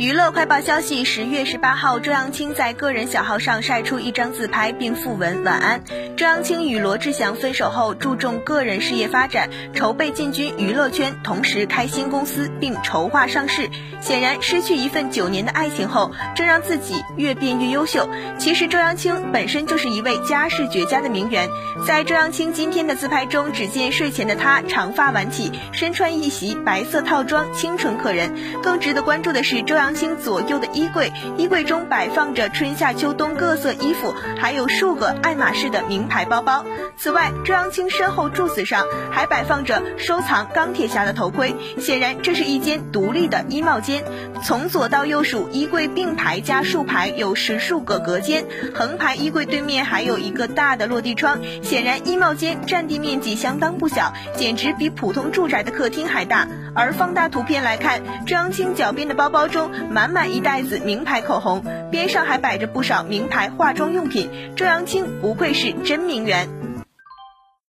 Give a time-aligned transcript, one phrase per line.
[0.00, 5.84] 娱乐快报消息：十月十八号，周扬青在个人小号上晒出一张自拍，并附文晚安。
[6.16, 13.68] 周扬青与罗志祥分手后，注重个人事业发展，筹备进军娱乐圈，同时开新公司并筹划上市。
[14.00, 18.08] 显然，失去一份九年的爱情后，正让自己越变越优秀。
[18.38, 21.46] 其实，周扬青本身就是一位家世绝佳的名媛。
[21.86, 28.34] 在周扬青今天的自拍中，只见睡前的她长发挽起，身穿一袭白色套装，清纯可人。
[28.62, 29.89] 更值得关注的是，周扬。
[29.94, 36.64] 青左右的衣柜，衣柜中摆放着春夏秋冬各色衣服，还有数个爱马仕的名牌包包。
[36.96, 44.04] 此外，周扬青身后柱子上还摆放着收藏钢铁侠的头盔，显然这是一间独立的衣帽间。
[44.42, 48.44] 从左到右数，衣柜并排加竖排有十数个隔间，
[48.74, 56.48] 横排衣柜对面还有一个大的落地窗，显然衣帽间占地面积相当不小，简直比普通住宅的客厅还大。
[56.74, 59.69] 而放大图片来看，周扬青脚边的包包中。
[59.90, 64.28] 满满一袋子名牌口红，边上还摆着不少名牌化妆用品。
[64.56, 66.59] 周扬青不愧是真名媛。